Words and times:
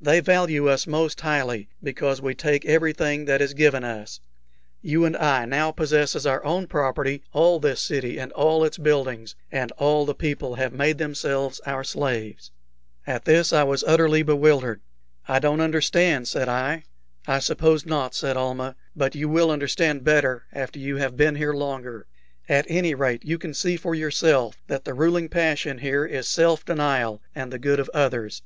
They 0.00 0.20
value 0.20 0.68
us 0.70 0.86
most 0.86 1.20
highly, 1.20 1.68
because 1.82 2.22
we 2.22 2.34
take 2.34 2.64
everything 2.64 3.26
that 3.26 3.42
is 3.42 3.52
given 3.52 3.84
us. 3.84 4.20
You 4.80 5.04
and 5.04 5.14
I 5.14 5.44
now 5.44 5.70
possess 5.70 6.16
as 6.16 6.24
our 6.24 6.42
own 6.46 6.66
property 6.66 7.22
all 7.34 7.60
this 7.60 7.82
city 7.82 8.16
and 8.18 8.32
all 8.32 8.64
its 8.64 8.78
buildings, 8.78 9.34
and 9.52 9.70
all 9.72 10.06
the 10.06 10.14
people 10.14 10.54
have 10.54 10.72
made 10.72 10.96
themselves 10.96 11.60
our 11.66 11.84
slaves." 11.84 12.50
At 13.06 13.26
this 13.26 13.52
I 13.52 13.62
was 13.64 13.84
utterly 13.86 14.22
bewildered. 14.22 14.80
"I 15.28 15.38
don't 15.38 15.60
understand," 15.60 16.26
said 16.26 16.48
I. 16.48 16.84
"I 17.26 17.38
suppose 17.38 17.84
not," 17.84 18.14
said 18.14 18.38
Almah; 18.38 18.76
"but 18.96 19.14
you 19.14 19.28
will 19.28 19.50
understand 19.50 20.04
better 20.04 20.44
after 20.54 20.78
you 20.78 20.96
have 20.96 21.18
been 21.18 21.34
here 21.34 21.52
longer. 21.52 22.06
At 22.48 22.64
any 22.70 22.94
rate, 22.94 23.26
you 23.26 23.36
can 23.36 23.52
see 23.52 23.76
for 23.76 23.94
yourself 23.94 24.56
that 24.68 24.86
the 24.86 24.94
ruling 24.94 25.28
passion 25.28 25.76
here 25.80 26.06
is 26.06 26.26
self 26.26 26.64
denial 26.64 27.20
and 27.34 27.52
the 27.52 27.58
good 27.58 27.78
of 27.78 27.90
others. 27.92 28.40